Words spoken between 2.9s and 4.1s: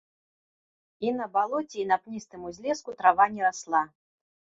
трава не расла.